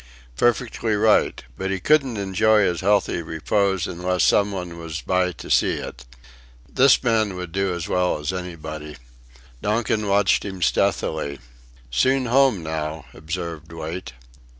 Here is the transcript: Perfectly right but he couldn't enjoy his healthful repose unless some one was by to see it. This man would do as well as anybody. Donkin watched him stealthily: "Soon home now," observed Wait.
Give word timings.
Perfectly 0.35 0.95
right 0.95 1.43
but 1.55 1.69
he 1.69 1.79
couldn't 1.79 2.17
enjoy 2.17 2.61
his 2.63 2.81
healthful 2.81 3.19
repose 3.21 3.85
unless 3.85 4.23
some 4.23 4.51
one 4.51 4.79
was 4.79 4.99
by 5.01 5.31
to 5.33 5.51
see 5.51 5.73
it. 5.73 6.05
This 6.67 7.03
man 7.03 7.35
would 7.35 7.51
do 7.51 7.71
as 7.71 7.87
well 7.87 8.17
as 8.17 8.33
anybody. 8.33 8.97
Donkin 9.61 10.07
watched 10.07 10.43
him 10.43 10.63
stealthily: 10.63 11.37
"Soon 11.91 12.25
home 12.25 12.63
now," 12.63 13.05
observed 13.13 13.71
Wait. 13.71 14.13